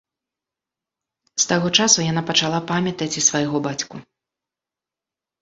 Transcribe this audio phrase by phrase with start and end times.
[1.43, 3.95] З таго часу яна пачала памятаць і свайго бацьку.